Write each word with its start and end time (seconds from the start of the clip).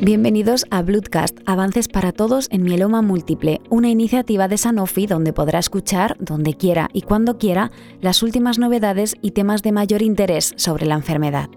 Bienvenidos 0.00 0.64
a 0.70 0.80
Bloodcast, 0.82 1.38
Avances 1.44 1.88
para 1.88 2.12
Todos 2.12 2.46
en 2.52 2.62
Mieloma 2.62 3.02
Múltiple, 3.02 3.60
una 3.68 3.88
iniciativa 3.88 4.46
de 4.46 4.56
Sanofi 4.56 5.08
donde 5.08 5.32
podrá 5.32 5.58
escuchar, 5.58 6.16
donde 6.20 6.54
quiera 6.54 6.88
y 6.92 7.02
cuando 7.02 7.36
quiera, 7.36 7.72
las 8.00 8.22
últimas 8.22 8.60
novedades 8.60 9.16
y 9.22 9.32
temas 9.32 9.64
de 9.64 9.72
mayor 9.72 10.02
interés 10.02 10.54
sobre 10.56 10.86
la 10.86 10.94
enfermedad. 10.94 11.50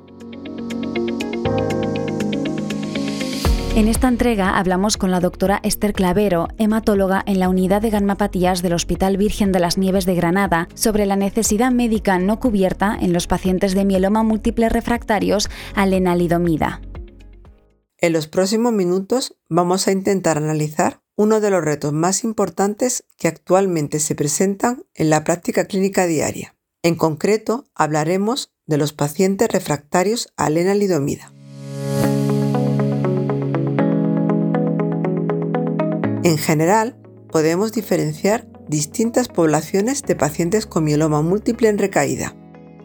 En 3.76 3.87
esta 3.87 4.08
entrega 4.08 4.58
hablamos 4.58 4.97
con 4.97 5.12
la 5.12 5.19
doctora 5.19 5.60
Esther 5.62 5.94
Clavero, 5.94 6.47
hematóloga 6.58 7.21
en 7.28 7.39
la 7.39 7.47
unidad 7.47 7.83
de 7.83 7.92
gammapatías 7.92 8.63
del 8.63 8.73
Hospital 8.73 9.17
Virgen 9.17 9.51
de 9.51 9.60
las 9.60 9.78
Nieves 9.78 10.08
de 10.08 10.15
Granada, 10.15 10.67
sobre 10.73 11.05
la 11.05 11.15
necesidad 11.15 11.71
médica 11.71 12.17
no 12.17 12.39
cubierta 12.39 12.97
en 12.99 13.13
los 13.13 13.28
pacientes 13.28 13.76
de 13.76 13.85
mieloma 13.85 14.23
múltiple 14.23 14.67
refractarios 14.67 15.47
a 15.76 15.85
lenalidomida. 15.85 16.81
En 18.04 18.14
los 18.14 18.26
próximos 18.26 18.73
minutos 18.73 19.38
vamos 19.48 19.88
a 19.88 19.91
intentar 19.91 20.40
analizar 20.40 21.04
uno 21.16 21.40
de 21.40 21.52
los 21.52 21.64
retos 21.64 21.94
más 21.94 22.23
importantes 22.23 23.04
que 23.16 23.28
actualmente 23.28 24.00
se 24.00 24.16
presentan 24.16 24.86
en 24.96 25.12
la 25.12 25.23
práctica 25.23 25.66
clínica 25.66 26.08
diaria. 26.08 26.56
En 26.82 26.95
concreto, 26.95 27.66
hablaremos 27.76 28.52
de 28.66 28.80
los 28.80 28.92
pacientes 28.92 29.50
refractarios 29.50 30.34
a 30.36 30.50
lenalidomida. 30.50 31.32
En 36.23 36.40
general, 36.40 36.98
podemos 37.31 37.72
diferenciar 37.72 38.48
distintas 38.68 39.28
poblaciones 39.28 40.02
de 40.02 40.16
pacientes 40.16 40.66
con 40.66 40.86
mieloma 40.86 41.22
múltiple 41.22 41.70
en 41.70 41.78
recaída, 41.78 42.36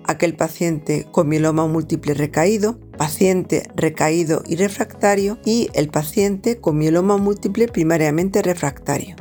aquel 0.06 0.34
paciente 0.34 1.06
con 1.10 1.28
mieloma 1.28 1.66
múltiple 1.66 2.14
recaído, 2.14 2.78
paciente 2.96 3.68
recaído 3.74 4.42
y 4.46 4.56
refractario 4.56 5.38
y 5.44 5.68
el 5.74 5.88
paciente 5.88 6.60
con 6.60 6.78
mieloma 6.78 7.16
múltiple 7.16 7.68
primariamente 7.68 8.42
refractario. 8.42 9.16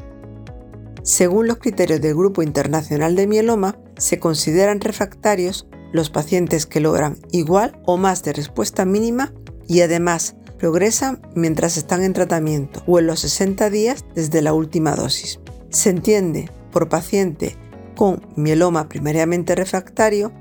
Según 1.03 1.47
los 1.47 1.57
criterios 1.57 2.01
del 2.01 2.15
Grupo 2.15 2.41
Internacional 2.41 3.15
de 3.15 3.27
Mieloma, 3.27 3.77
se 3.97 4.19
consideran 4.19 4.81
refractarios 4.81 5.67
los 5.91 6.09
pacientes 6.09 6.65
que 6.65 6.79
logran 6.79 7.17
igual 7.31 7.79
o 7.85 7.97
más 7.97 8.23
de 8.23 8.33
respuesta 8.33 8.85
mínima 8.85 9.33
y 9.67 9.81
además 9.81 10.35
progresan 10.57 11.21
mientras 11.35 11.77
están 11.77 12.01
en 12.03 12.13
tratamiento 12.13 12.81
o 12.87 12.99
en 12.99 13.07
los 13.07 13.19
60 13.19 13.69
días 13.69 14.03
desde 14.15 14.41
la 14.41 14.53
última 14.53 14.95
dosis. 14.95 15.39
Se 15.69 15.89
entiende 15.89 16.49
por 16.71 16.89
paciente 16.89 17.55
con 17.95 18.21
mieloma 18.35 18.89
primariamente 18.89 19.55
refractario 19.55 20.31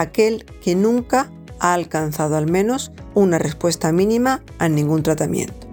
aquel 0.00 0.44
que 0.62 0.74
nunca 0.74 1.30
ha 1.58 1.72
alcanzado 1.72 2.36
al 2.36 2.50
menos 2.50 2.92
una 3.14 3.38
respuesta 3.38 3.92
mínima 3.92 4.42
a 4.58 4.68
ningún 4.68 5.02
tratamiento. 5.02 5.66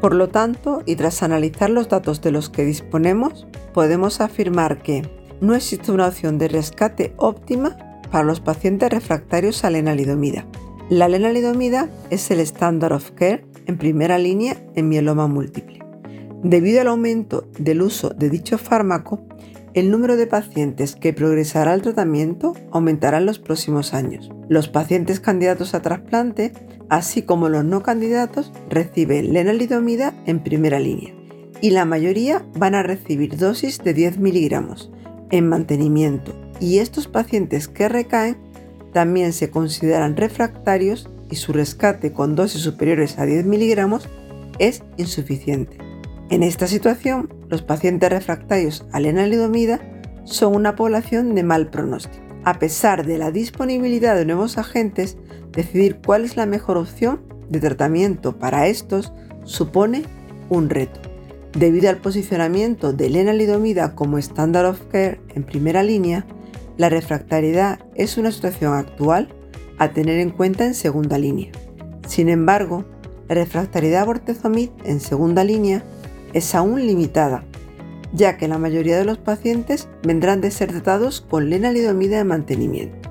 Por 0.00 0.14
lo 0.14 0.28
tanto, 0.28 0.82
y 0.84 0.96
tras 0.96 1.22
analizar 1.22 1.70
los 1.70 1.88
datos 1.88 2.20
de 2.22 2.32
los 2.32 2.50
que 2.50 2.64
disponemos, 2.64 3.46
podemos 3.72 4.20
afirmar 4.20 4.82
que 4.82 5.08
no 5.40 5.54
existe 5.54 5.92
una 5.92 6.08
opción 6.08 6.38
de 6.38 6.48
rescate 6.48 7.14
óptima 7.16 7.76
para 8.10 8.24
los 8.24 8.40
pacientes 8.40 8.90
refractarios 8.90 9.64
a 9.64 9.70
lenalidomida. 9.70 10.44
La 10.90 11.08
lenalidomida 11.08 11.88
es 12.10 12.30
el 12.30 12.40
standard 12.40 12.92
of 12.92 13.12
care 13.12 13.44
en 13.66 13.78
primera 13.78 14.18
línea 14.18 14.56
en 14.74 14.88
mieloma 14.88 15.26
múltiple. 15.28 15.81
Debido 16.42 16.80
al 16.80 16.88
aumento 16.88 17.48
del 17.58 17.82
uso 17.82 18.10
de 18.10 18.30
dicho 18.30 18.58
fármaco, 18.58 19.20
el 19.74 19.90
número 19.90 20.16
de 20.16 20.26
pacientes 20.26 20.96
que 20.96 21.12
progresará 21.12 21.72
al 21.72 21.82
tratamiento 21.82 22.54
aumentará 22.70 23.18
en 23.18 23.26
los 23.26 23.38
próximos 23.38 23.94
años. 23.94 24.30
Los 24.48 24.68
pacientes 24.68 25.20
candidatos 25.20 25.74
a 25.74 25.80
trasplante, 25.80 26.52
así 26.88 27.22
como 27.22 27.48
los 27.48 27.64
no 27.64 27.82
candidatos, 27.82 28.52
reciben 28.68 29.32
lenalidomida 29.32 30.14
en 30.26 30.42
primera 30.42 30.78
línea 30.78 31.14
y 31.62 31.70
la 31.70 31.84
mayoría 31.86 32.44
van 32.58 32.74
a 32.74 32.82
recibir 32.82 33.38
dosis 33.38 33.78
de 33.78 33.94
10 33.94 34.18
miligramos 34.18 34.90
en 35.30 35.48
mantenimiento 35.48 36.34
y 36.60 36.78
estos 36.78 37.06
pacientes 37.06 37.68
que 37.68 37.88
recaen 37.88 38.36
también 38.92 39.32
se 39.32 39.48
consideran 39.48 40.16
refractarios 40.16 41.08
y 41.30 41.36
su 41.36 41.52
rescate 41.52 42.12
con 42.12 42.34
dosis 42.34 42.60
superiores 42.60 43.18
a 43.18 43.24
10 43.24 43.46
miligramos 43.46 44.08
es 44.58 44.82
insuficiente. 44.98 45.91
En 46.32 46.42
esta 46.42 46.66
situación, 46.66 47.28
los 47.50 47.60
pacientes 47.60 48.08
refractarios 48.08 48.86
a 48.90 49.00
lenalidomida 49.00 49.82
son 50.24 50.56
una 50.56 50.76
población 50.76 51.34
de 51.34 51.42
mal 51.42 51.68
pronóstico. 51.68 52.24
A 52.42 52.58
pesar 52.58 53.04
de 53.04 53.18
la 53.18 53.30
disponibilidad 53.30 54.16
de 54.16 54.24
nuevos 54.24 54.56
agentes, 54.56 55.18
decidir 55.50 55.98
cuál 56.02 56.24
es 56.24 56.38
la 56.38 56.46
mejor 56.46 56.78
opción 56.78 57.20
de 57.50 57.60
tratamiento 57.60 58.38
para 58.38 58.66
estos 58.66 59.12
supone 59.44 60.04
un 60.48 60.70
reto. 60.70 61.00
Debido 61.52 61.90
al 61.90 61.98
posicionamiento 61.98 62.94
de 62.94 63.10
lenalidomida 63.10 63.94
como 63.94 64.16
standard 64.16 64.70
of 64.70 64.80
care 64.90 65.20
en 65.34 65.44
primera 65.44 65.82
línea, 65.82 66.24
la 66.78 66.88
refractariedad 66.88 67.80
es 67.94 68.16
una 68.16 68.32
situación 68.32 68.72
actual 68.72 69.28
a 69.76 69.92
tener 69.92 70.18
en 70.18 70.30
cuenta 70.30 70.64
en 70.64 70.72
segunda 70.72 71.18
línea. 71.18 71.52
Sin 72.08 72.30
embargo, 72.30 72.86
la 73.28 73.34
refractariedad 73.34 74.06
bortezomib 74.06 74.70
en 74.86 74.98
segunda 74.98 75.44
línea 75.44 75.84
es 76.32 76.54
aún 76.54 76.86
limitada, 76.86 77.44
ya 78.12 78.36
que 78.36 78.48
la 78.48 78.58
mayoría 78.58 78.98
de 78.98 79.04
los 79.04 79.18
pacientes 79.18 79.88
vendrán 80.02 80.40
de 80.40 80.50
ser 80.50 80.70
tratados 80.70 81.20
con 81.20 81.50
lenalidomida 81.50 82.18
de 82.18 82.24
mantenimiento. 82.24 83.10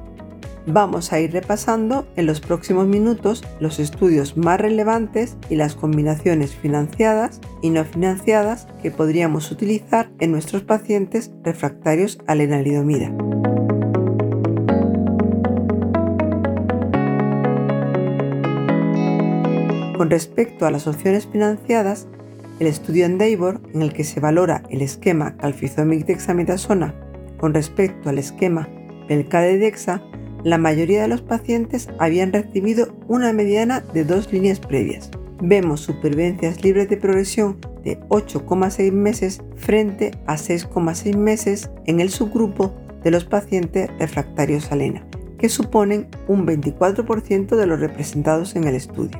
Vamos 0.68 1.12
a 1.12 1.20
ir 1.20 1.32
repasando 1.34 2.08
en 2.16 2.28
los 2.28 2.40
próximos 2.40 2.86
minutos 2.86 3.44
los 3.60 3.80
estudios 3.80 4.38
más 4.38 4.62
relevantes 4.62 5.36
y 5.50 5.56
las 5.56 5.74
combinaciones 5.74 6.54
financiadas 6.54 7.42
y 7.64 7.72
no 7.72 7.84
financiadas 7.84 8.68
que 8.84 8.92
podríamos 8.92 9.50
utilizar 9.50 10.12
en 10.20 10.32
nuestros 10.32 10.62
pacientes 10.62 11.32
refractarios 11.44 12.20
a 12.28 12.36
lenalidomida. 12.36 13.12
Con 19.98 20.10
respecto 20.12 20.68
a 20.68 20.72
las 20.72 20.86
opciones 20.86 21.26
financiadas, 21.26 22.08
el 22.62 22.68
estudio 22.68 23.08
Endeavor, 23.08 23.60
en 23.74 23.82
el 23.82 23.92
que 23.92 24.04
se 24.04 24.20
valora 24.20 24.62
el 24.70 24.84
esquema 24.84 25.36
calcizomic 25.36 26.06
dexametasona 26.06 26.94
con 27.40 27.56
respecto 27.56 28.08
al 28.08 28.20
esquema 28.20 28.70
Belcade-Dexa, 29.10 30.00
la 30.44 30.60
mayoría 30.60 31.02
de 31.02 31.08
los 31.08 31.24
pacientes 31.24 31.90
habían 31.98 32.32
recibido 32.32 32.96
una 33.08 33.34
mediana 33.34 33.80
de 33.96 34.04
dos 34.04 34.32
líneas 34.32 34.60
previas. 34.60 35.10
Vemos 35.42 35.80
supervivencias 35.82 36.64
libres 36.64 36.88
de 36.88 36.98
progresión 36.98 37.58
de 37.84 38.00
8,6 38.10 38.92
meses 38.92 39.42
frente 39.56 40.12
a 40.28 40.36
6,6 40.36 41.18
meses 41.18 41.72
en 41.88 42.00
el 42.00 42.12
subgrupo 42.12 42.76
de 43.04 43.10
los 43.10 43.26
pacientes 43.26 43.90
refractarios 43.98 44.72
a 44.72 44.76
lena, 44.76 45.04
que 45.40 45.50
suponen 45.50 46.10
un 46.28 46.46
24% 46.46 47.56
de 47.56 47.66
los 47.66 47.80
representados 47.80 48.56
en 48.56 48.66
el 48.66 48.76
estudio. 48.76 49.20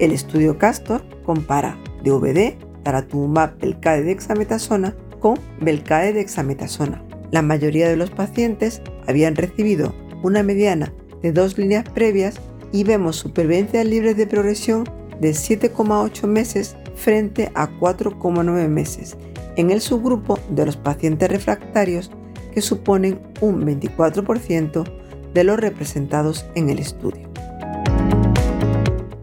El 0.00 0.10
estudio 0.10 0.58
Castor 0.58 1.04
compara 1.24 1.78
DVD, 2.04 2.54
daratumumab 2.84 3.58
belcade 3.58 4.04
dexametasona 4.04 4.94
con 5.20 5.38
belcade 5.60 6.12
dexametasona. 6.12 7.02
La 7.30 7.42
mayoría 7.42 7.88
de 7.88 7.96
los 7.96 8.10
pacientes 8.10 8.82
habían 9.08 9.34
recibido 9.34 9.94
una 10.22 10.42
mediana 10.42 10.92
de 11.22 11.32
dos 11.32 11.58
líneas 11.58 11.88
previas 11.88 12.36
y 12.72 12.84
vemos 12.84 13.16
supervivencias 13.16 13.86
libres 13.86 14.16
de 14.16 14.26
progresión 14.26 14.84
de 15.20 15.30
7,8 15.30 16.26
meses 16.26 16.76
frente 16.94 17.50
a 17.54 17.68
4,9 17.68 18.68
meses 18.68 19.16
en 19.56 19.70
el 19.70 19.80
subgrupo 19.80 20.38
de 20.50 20.66
los 20.66 20.76
pacientes 20.76 21.30
refractarios 21.30 22.10
que 22.52 22.60
suponen 22.60 23.20
un 23.40 23.64
24% 23.64 24.84
de 25.32 25.44
los 25.44 25.58
representados 25.58 26.46
en 26.54 26.70
el 26.70 26.78
estudio. 26.78 27.28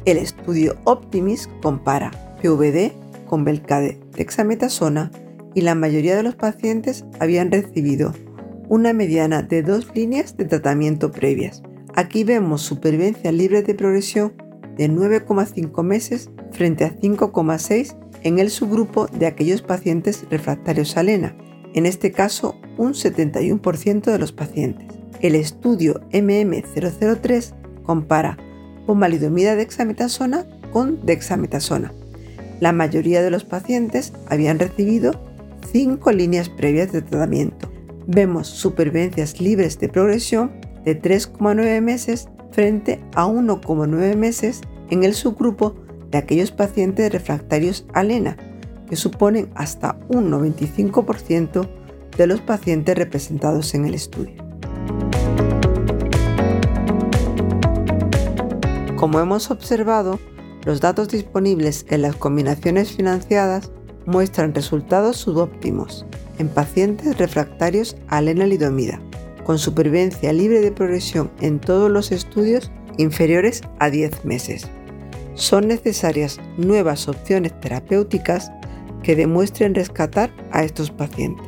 El 0.05 0.17
estudio 0.17 0.77
Optimis 0.83 1.47
compara 1.61 2.11
PVD 2.41 2.91
con 3.27 3.45
Belcade 3.45 3.99
dexametasona 4.13 5.11
y 5.53 5.61
la 5.61 5.75
mayoría 5.75 6.15
de 6.15 6.23
los 6.23 6.35
pacientes 6.35 7.05
habían 7.19 7.51
recibido 7.51 8.13
una 8.67 8.93
mediana 8.93 9.41
de 9.41 9.63
dos 9.63 9.93
líneas 9.93 10.37
de 10.37 10.45
tratamiento 10.45 11.11
previas. 11.11 11.61
Aquí 11.95 12.23
vemos 12.23 12.61
supervivencia 12.61 13.31
libre 13.31 13.63
de 13.63 13.75
progresión 13.75 14.33
de 14.77 14.89
9,5 14.89 15.83
meses 15.83 16.29
frente 16.51 16.85
a 16.85 16.95
5,6 16.95 17.97
en 18.23 18.39
el 18.39 18.49
subgrupo 18.49 19.07
de 19.07 19.27
aquellos 19.27 19.61
pacientes 19.61 20.25
refractarios 20.29 20.95
a 20.95 21.03
lena, 21.03 21.35
en 21.73 21.85
este 21.85 22.11
caso 22.11 22.55
un 22.77 22.93
71% 22.93 24.03
de 24.03 24.19
los 24.19 24.31
pacientes. 24.31 24.87
El 25.19 25.35
estudio 25.35 26.01
MM003 26.11 27.53
compara 27.83 28.37
pomalidomida 28.85 29.55
dexametasona 29.55 30.47
con 30.71 31.05
dexametasona 31.05 31.93
la 32.61 32.71
mayoría 32.71 33.21
de 33.23 33.31
los 33.31 33.43
pacientes 33.43 34.13
habían 34.27 34.59
recibido 34.59 35.19
cinco 35.71 36.11
líneas 36.11 36.47
previas 36.47 36.91
de 36.91 37.01
tratamiento. 37.01 37.69
Vemos 38.07 38.47
supervivencias 38.47 39.41
libres 39.41 39.79
de 39.79 39.89
progresión 39.89 40.51
de 40.85 41.01
3,9 41.01 41.81
meses 41.81 42.29
frente 42.51 43.01
a 43.15 43.25
1,9 43.25 44.15
meses 44.15 44.61
en 44.91 45.03
el 45.03 45.15
subgrupo 45.15 45.75
de 46.11 46.19
aquellos 46.19 46.51
pacientes 46.51 47.11
refractarios 47.11 47.85
a 47.93 48.03
LENA, 48.03 48.37
que 48.87 48.95
suponen 48.95 49.49
hasta 49.55 49.97
un 50.09 50.29
95% 50.29 51.67
de 52.15 52.27
los 52.27 52.41
pacientes 52.41 52.95
representados 52.95 53.73
en 53.73 53.85
el 53.85 53.95
estudio. 53.95 54.35
Como 58.97 59.19
hemos 59.19 59.49
observado, 59.49 60.19
los 60.65 60.79
datos 60.81 61.09
disponibles 61.09 61.85
en 61.89 62.03
las 62.03 62.15
combinaciones 62.15 62.91
financiadas 62.91 63.71
muestran 64.05 64.53
resultados 64.53 65.17
subóptimos 65.17 66.05
en 66.37 66.49
pacientes 66.49 67.17
refractarios 67.17 67.95
a 68.07 68.21
lenalidomida, 68.21 68.99
con 69.43 69.57
supervivencia 69.59 70.33
libre 70.33 70.61
de 70.61 70.71
progresión 70.71 71.31
en 71.39 71.59
todos 71.59 71.89
los 71.89 72.11
estudios 72.11 72.71
inferiores 72.97 73.61
a 73.79 73.89
10 73.89 74.25
meses. 74.25 74.67
Son 75.33 75.67
necesarias 75.67 76.39
nuevas 76.57 77.07
opciones 77.07 77.59
terapéuticas 77.59 78.51
que 79.03 79.15
demuestren 79.15 79.73
rescatar 79.73 80.31
a 80.51 80.63
estos 80.63 80.91
pacientes. 80.91 81.47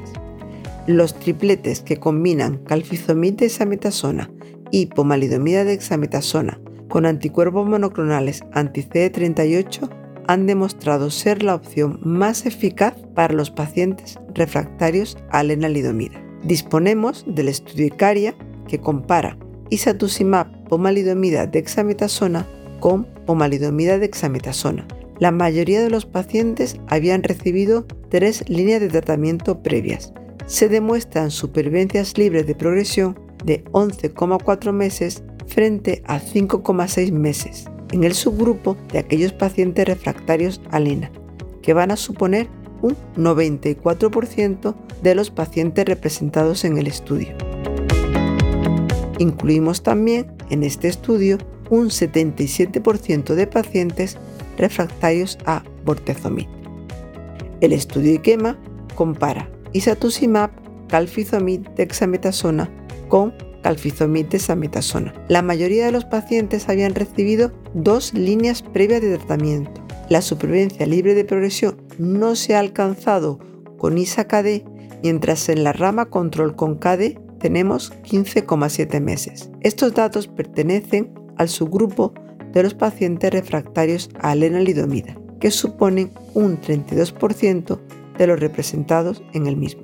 Los 0.87 1.13
tripletes 1.19 1.81
que 1.81 1.97
combinan 1.97 2.57
calfizomid 2.65 3.33
de 3.33 3.45
hexametasona 3.45 4.31
y 4.71 4.87
pomalidomida 4.87 5.63
de 5.63 5.73
hexametasona 5.73 6.59
con 6.93 7.07
anticuerpos 7.07 7.67
monoclonales 7.67 8.43
anti-CD38 8.51 9.89
han 10.27 10.45
demostrado 10.45 11.09
ser 11.09 11.41
la 11.41 11.55
opción 11.55 11.99
más 12.03 12.45
eficaz 12.45 12.93
para 13.15 13.33
los 13.33 13.49
pacientes 13.49 14.19
refractarios 14.35 15.17
a 15.31 15.41
lenalidomida. 15.41 16.23
Disponemos 16.43 17.25
del 17.27 17.47
estudio 17.47 17.87
ICARIA 17.87 18.35
que 18.67 18.79
compara 18.79 19.39
isatuximab 19.71 20.65
pomalidomida 20.65 21.47
de 21.47 21.57
hexametasona 21.57 22.45
con 22.79 23.05
pomalidomida 23.25 23.97
de 23.97 24.05
hexametasona. 24.05 24.87
La 25.17 25.31
mayoría 25.31 25.81
de 25.81 25.89
los 25.89 26.05
pacientes 26.05 26.79
habían 26.89 27.23
recibido 27.23 27.87
tres 28.09 28.47
líneas 28.47 28.81
de 28.81 28.89
tratamiento 28.89 29.63
previas. 29.63 30.13
Se 30.45 30.69
demuestran 30.69 31.31
supervivencias 31.31 32.19
libres 32.19 32.45
de 32.45 32.53
progresión 32.53 33.17
de 33.45 33.63
11,4 33.71 34.71
meses 34.71 35.23
frente 35.53 36.01
a 36.05 36.19
5,6 36.19 37.11
meses 37.11 37.65
en 37.91 38.03
el 38.03 38.15
subgrupo 38.15 38.75
de 38.91 38.99
aquellos 38.99 39.33
pacientes 39.33 39.85
refractarios 39.85 40.61
a 40.71 40.79
LENA, 40.79 41.11
que 41.61 41.73
van 41.73 41.91
a 41.91 41.95
suponer 41.95 42.47
un 42.81 42.97
94% 43.15 44.75
de 45.03 45.15
los 45.15 45.29
pacientes 45.29 45.85
representados 45.85 46.65
en 46.65 46.77
el 46.77 46.87
estudio. 46.87 47.29
Incluimos 49.19 49.83
también 49.83 50.31
en 50.49 50.63
este 50.63 50.87
estudio 50.87 51.37
un 51.69 51.89
77% 51.89 53.35
de 53.35 53.47
pacientes 53.47 54.17
refractarios 54.57 55.37
a 55.45 55.63
bortezomib. 55.85 56.47
El 57.61 57.73
estudio 57.73 58.15
IQEMA 58.15 58.57
compara 58.95 59.49
isatuximab, 59.71 60.51
calfizomib, 60.87 61.69
dexametasona 61.75 62.69
con 63.07 63.33
calfizomib 63.63 64.29
de 64.29 64.37
sametasona. 64.37 65.13
La 65.29 65.41
mayoría 65.41 65.87
de 65.87 65.91
los 65.91 66.05
pacientes 66.05 66.69
habían 66.69 66.93
recibido 66.93 67.51
dos 67.73 68.13
líneas 68.13 68.61
previas 68.61 69.01
de 69.01 69.17
tratamiento. 69.17 69.81
La 70.09 70.21
supervivencia 70.21 70.85
libre 70.85 71.15
de 71.15 71.25
progresión 71.25 71.81
no 71.97 72.35
se 72.35 72.55
ha 72.55 72.59
alcanzado 72.59 73.39
con 73.77 73.97
ISA-KD, 73.97 74.63
mientras 75.01 75.49
en 75.49 75.63
la 75.63 75.73
rama 75.73 76.05
control 76.05 76.55
con 76.55 76.75
KD 76.75 77.19
tenemos 77.39 77.91
15,7 78.03 79.01
meses. 79.01 79.49
Estos 79.61 79.93
datos 79.93 80.27
pertenecen 80.27 81.13
al 81.37 81.49
subgrupo 81.49 82.13
de 82.53 82.63
los 82.63 82.73
pacientes 82.73 83.31
refractarios 83.31 84.09
a 84.19 84.35
lenalidomida, 84.35 85.17
que 85.39 85.51
suponen 85.51 86.11
un 86.33 86.61
32% 86.61 87.79
de 88.17 88.27
los 88.27 88.39
representados 88.39 89.23
en 89.33 89.47
el 89.47 89.57
mismo. 89.57 89.83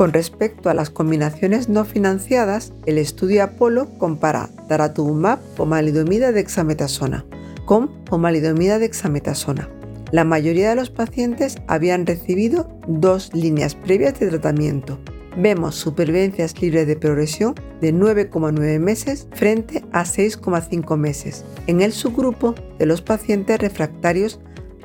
Con 0.00 0.14
respecto 0.14 0.70
a 0.70 0.74
las 0.74 0.88
combinaciones 0.88 1.68
no 1.68 1.84
financiadas, 1.84 2.72
el 2.86 2.96
estudio 2.96 3.42
Apolo 3.44 3.90
compara 3.98 4.48
daratumumab 4.66 5.38
pomalidomida 5.56 6.32
de 6.32 6.40
hexametasona 6.40 7.26
con 7.66 7.88
pomalidomida 8.06 8.78
de 8.78 8.86
hexametasona. 8.86 9.68
La 10.10 10.24
mayoría 10.24 10.70
de 10.70 10.76
los 10.76 10.88
pacientes 10.88 11.58
habían 11.66 12.06
recibido 12.06 12.66
dos 12.88 13.30
líneas 13.34 13.74
previas 13.74 14.18
de 14.18 14.28
tratamiento. 14.28 14.98
Vemos 15.36 15.74
supervivencias 15.74 16.58
libres 16.62 16.86
de 16.86 16.96
progresión 16.96 17.54
de 17.82 17.92
9,9 17.92 18.78
meses 18.78 19.28
frente 19.34 19.84
a 19.92 20.04
6,5 20.04 20.96
meses 20.96 21.44
en 21.66 21.82
el 21.82 21.92
subgrupo 21.92 22.54
de 22.78 22.86
los 22.86 23.02
pacientes 23.02 23.60
refractarios 23.60 24.40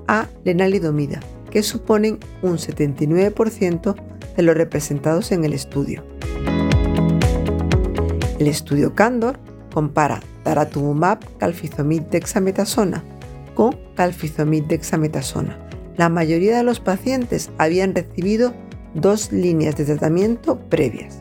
a 0.09 0.27
lenalidomida, 0.43 1.21
que 1.51 1.63
suponen 1.63 2.19
un 2.41 2.57
79% 2.57 3.95
de 4.35 4.43
los 4.43 4.55
representados 4.55 5.31
en 5.31 5.45
el 5.45 5.53
estudio. 5.53 6.03
El 8.39 8.47
estudio 8.47 8.93
Candor 8.95 9.39
compara 9.73 10.21
daratumumab 10.43 11.19
calfizomib 11.37 12.09
dexametasona 12.09 13.03
con 13.53 13.77
calfizomib 13.95 14.67
dexametasona. 14.67 15.57
La 15.97 16.09
mayoría 16.09 16.57
de 16.57 16.63
los 16.63 16.79
pacientes 16.79 17.49
habían 17.57 17.95
recibido 17.95 18.53
dos 18.93 19.31
líneas 19.31 19.77
de 19.77 19.85
tratamiento 19.85 20.59
previas. 20.69 21.17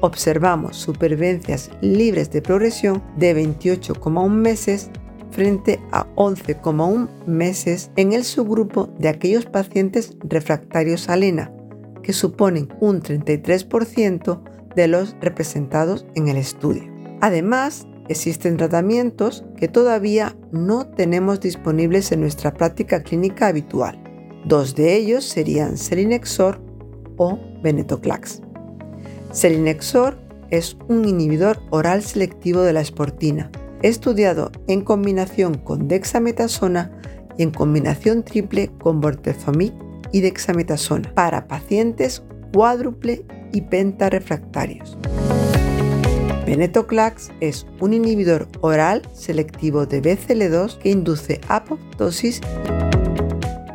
Observamos 0.00 0.76
supervivencias 0.76 1.70
libres 1.80 2.30
de 2.30 2.42
progresión 2.42 3.02
de 3.16 3.34
28,1 3.36 4.28
meses 4.28 4.90
frente 5.30 5.80
a 5.92 6.06
11,1 6.14 7.08
meses 7.26 7.90
en 7.96 8.12
el 8.12 8.24
subgrupo 8.24 8.88
de 8.98 9.08
aquellos 9.08 9.46
pacientes 9.46 10.16
refractarios 10.20 11.08
a 11.08 11.16
lena, 11.16 11.52
que 12.08 12.14
suponen 12.14 12.70
un 12.80 13.02
33% 13.02 14.40
de 14.74 14.88
los 14.88 15.14
representados 15.20 16.06
en 16.14 16.28
el 16.28 16.38
estudio. 16.38 16.84
Además, 17.20 17.86
existen 18.08 18.56
tratamientos 18.56 19.44
que 19.58 19.68
todavía 19.68 20.34
no 20.50 20.88
tenemos 20.88 21.38
disponibles 21.38 22.10
en 22.10 22.22
nuestra 22.22 22.54
práctica 22.54 23.02
clínica 23.02 23.48
habitual. 23.48 24.02
Dos 24.46 24.74
de 24.74 24.96
ellos 24.96 25.22
serían 25.22 25.76
Selinexor 25.76 26.62
o 27.18 27.38
Venetoclax. 27.62 28.40
Selinexor 29.30 30.16
es 30.48 30.78
un 30.88 31.04
inhibidor 31.06 31.58
oral 31.68 32.02
selectivo 32.02 32.62
de 32.62 32.72
la 32.72 32.80
esportina, 32.80 33.50
estudiado 33.82 34.50
en 34.66 34.80
combinación 34.80 35.58
con 35.58 35.88
dexametasona 35.88 36.90
y 37.36 37.42
en 37.42 37.50
combinación 37.50 38.22
triple 38.22 38.70
con 38.78 39.02
bortezomib 39.02 39.87
y 40.12 40.20
dexametasona 40.20 41.12
para 41.14 41.46
pacientes 41.48 42.22
cuádruple 42.52 43.24
y 43.52 43.62
pentarefractarios. 43.62 44.96
Venetoclax 46.46 47.30
es 47.40 47.66
un 47.78 47.92
inhibidor 47.92 48.48
oral 48.62 49.02
selectivo 49.12 49.84
de 49.84 50.00
BCL2 50.02 50.78
que 50.78 50.90
induce 50.90 51.40
apoptosis. 51.48 52.40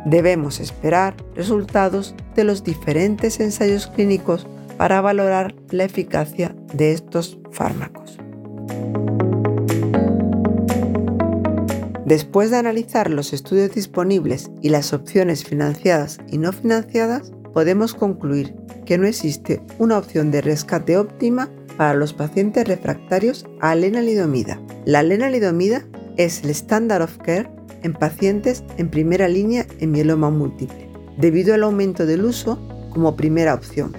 Debemos 0.06 0.58
esperar 0.58 1.16
resultados 1.36 2.16
de 2.34 2.42
los 2.42 2.64
diferentes 2.64 3.38
ensayos 3.38 3.86
clínicos 3.86 4.46
para 4.76 5.00
valorar 5.00 5.54
la 5.70 5.84
eficacia 5.84 6.54
de 6.72 6.92
estos 6.92 7.38
fármacos. 7.52 8.18
Después 12.06 12.50
de 12.50 12.58
analizar 12.58 13.08
los 13.08 13.32
estudios 13.32 13.74
disponibles 13.74 14.50
y 14.60 14.68
las 14.68 14.92
opciones 14.92 15.42
financiadas 15.42 16.18
y 16.30 16.36
no 16.36 16.52
financiadas, 16.52 17.32
podemos 17.54 17.94
concluir 17.94 18.54
que 18.84 18.98
no 18.98 19.06
existe 19.06 19.62
una 19.78 19.96
opción 19.96 20.30
de 20.30 20.42
rescate 20.42 20.98
óptima 20.98 21.48
para 21.78 21.94
los 21.94 22.12
pacientes 22.12 22.68
refractarios 22.68 23.46
a 23.60 23.74
lenalidomida. 23.74 24.60
La 24.84 25.02
lenalidomida 25.02 25.86
es 26.18 26.44
el 26.44 26.50
standard 26.50 27.02
of 27.02 27.16
care 27.18 27.48
en 27.82 27.94
pacientes 27.94 28.64
en 28.76 28.90
primera 28.90 29.26
línea 29.26 29.66
en 29.80 29.90
mieloma 29.90 30.28
múltiple, 30.28 30.90
debido 31.16 31.54
al 31.54 31.62
aumento 31.62 32.04
del 32.04 32.26
uso 32.26 32.58
como 32.90 33.16
primera 33.16 33.54
opción, 33.54 33.96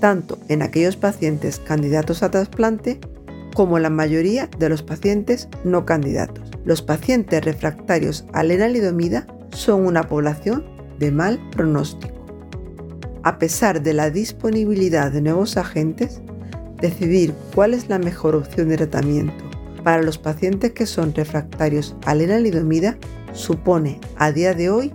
tanto 0.00 0.38
en 0.48 0.62
aquellos 0.62 0.96
pacientes 0.96 1.60
candidatos 1.60 2.24
a 2.24 2.32
trasplante 2.32 2.98
como 3.54 3.78
la 3.78 3.90
mayoría 3.90 4.48
de 4.58 4.68
los 4.68 4.82
pacientes 4.82 5.48
no 5.64 5.86
candidatos 5.86 6.47
los 6.64 6.82
pacientes 6.82 7.44
refractarios 7.44 8.26
a 8.32 8.42
lenalidomida 8.42 9.26
son 9.50 9.86
una 9.86 10.04
población 10.04 10.64
de 10.98 11.10
mal 11.10 11.40
pronóstico. 11.50 12.14
A 13.22 13.38
pesar 13.38 13.82
de 13.82 13.94
la 13.94 14.10
disponibilidad 14.10 15.12
de 15.12 15.20
nuevos 15.20 15.56
agentes, 15.56 16.20
decidir 16.80 17.34
cuál 17.54 17.74
es 17.74 17.88
la 17.88 17.98
mejor 17.98 18.34
opción 18.34 18.68
de 18.68 18.76
tratamiento 18.76 19.48
para 19.82 20.02
los 20.02 20.18
pacientes 20.18 20.72
que 20.72 20.86
son 20.86 21.14
refractarios 21.14 21.96
a 22.04 22.14
lenalidomida 22.14 22.98
supone 23.32 24.00
a 24.16 24.32
día 24.32 24.54
de 24.54 24.70
hoy 24.70 24.92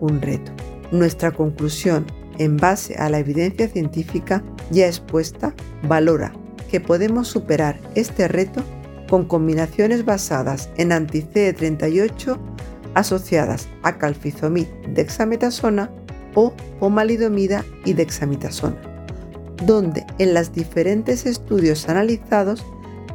un 0.00 0.20
reto. 0.20 0.52
Nuestra 0.92 1.30
conclusión, 1.30 2.06
en 2.38 2.56
base 2.56 2.96
a 2.96 3.08
la 3.08 3.18
evidencia 3.18 3.68
científica 3.68 4.42
ya 4.70 4.86
expuesta, 4.86 5.54
valora 5.88 6.32
que 6.70 6.80
podemos 6.80 7.28
superar 7.28 7.78
este 7.94 8.28
reto 8.28 8.62
con 9.08 9.24
combinaciones 9.24 10.04
basadas 10.04 10.70
en 10.76 10.92
anti-CD38 10.92 12.38
asociadas 12.94 13.68
a 13.82 13.98
calfizomid 13.98 14.66
dexametasona 14.88 15.90
o 16.34 16.52
pomalidomida 16.80 17.64
y 17.84 17.92
dexametasona, 17.92 18.76
donde 19.64 20.04
en 20.18 20.34
los 20.34 20.52
diferentes 20.52 21.26
estudios 21.26 21.88
analizados 21.88 22.64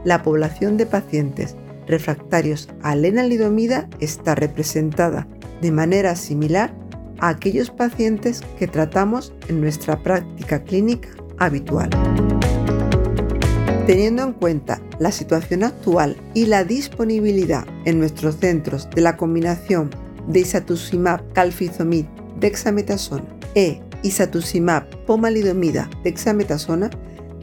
la 0.04 0.24
población 0.24 0.78
de 0.78 0.86
pacientes 0.86 1.56
refractarios 1.88 2.70
a 2.84 2.96
lenalidomida 2.96 3.90
está 4.00 4.36
representada 4.36 5.28
de 5.62 5.72
manera 5.72 6.16
similar 6.16 6.74
a 7.20 7.30
aquellos 7.30 7.72
pacientes 7.72 8.42
que 8.58 8.68
tratamos 8.68 9.34
en 9.50 9.60
nuestra 9.60 10.02
práctica 10.02 10.64
clínica 10.64 11.10
habitual. 11.38 11.90
Teniendo 13.90 14.22
en 14.22 14.34
cuenta 14.34 14.80
la 15.00 15.12
situación 15.12 15.64
actual 15.64 16.16
y 16.36 16.46
la 16.46 16.64
disponibilidad 16.64 17.66
en 17.86 17.98
nuestros 17.98 18.36
centros 18.36 18.88
de 18.92 19.02
la 19.02 19.18
combinación 19.18 19.90
de 20.28 20.42
isatuximab 20.42 21.34
calfizomid 21.34 22.06
dexametasona 22.40 23.26
e 23.56 23.82
isatuximab 24.04 24.88
pomalidomida 25.08 25.90
dexametasona, 26.04 26.92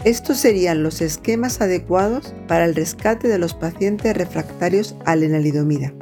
estos 0.04 0.38
serían 0.38 0.84
los 0.84 1.00
esquemas 1.00 1.60
adecuados 1.60 2.32
para 2.46 2.64
el 2.64 2.76
rescate 2.76 3.26
de 3.26 3.40
los 3.40 3.54
pacientes 3.54 4.16
refractarios 4.16 4.94
a 5.04 5.16
lenalidomida 5.16 5.92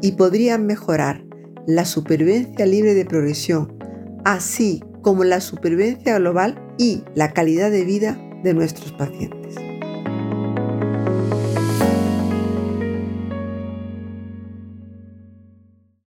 y 0.00 0.10
podrían 0.10 0.66
mejorar 0.66 1.22
la 1.68 1.84
supervivencia 1.84 2.66
libre 2.66 2.94
de 2.94 3.04
progresión, 3.04 3.78
así 4.24 4.82
como 5.00 5.22
la 5.22 5.40
supervivencia 5.40 6.18
global 6.18 6.60
y 6.76 7.04
la 7.14 7.32
calidad 7.32 7.70
de 7.70 7.84
vida 7.84 8.20
de 8.42 8.52
nuestros 8.52 8.90
pacientes. 8.94 9.41